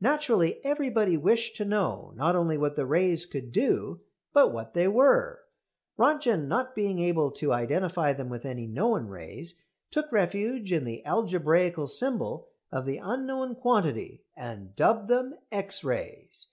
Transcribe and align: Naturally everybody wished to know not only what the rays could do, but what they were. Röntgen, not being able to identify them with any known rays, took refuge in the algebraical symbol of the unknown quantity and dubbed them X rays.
Naturally 0.00 0.64
everybody 0.64 1.16
wished 1.16 1.56
to 1.56 1.64
know 1.64 2.12
not 2.14 2.36
only 2.36 2.56
what 2.56 2.76
the 2.76 2.86
rays 2.86 3.26
could 3.26 3.50
do, 3.50 4.02
but 4.32 4.52
what 4.52 4.72
they 4.72 4.86
were. 4.86 5.40
Röntgen, 5.98 6.46
not 6.46 6.76
being 6.76 7.00
able 7.00 7.32
to 7.32 7.52
identify 7.52 8.12
them 8.12 8.28
with 8.28 8.46
any 8.46 8.68
known 8.68 9.08
rays, 9.08 9.60
took 9.90 10.12
refuge 10.12 10.70
in 10.70 10.84
the 10.84 11.04
algebraical 11.04 11.88
symbol 11.88 12.46
of 12.70 12.86
the 12.86 12.98
unknown 12.98 13.56
quantity 13.56 14.22
and 14.36 14.76
dubbed 14.76 15.08
them 15.08 15.34
X 15.50 15.82
rays. 15.82 16.52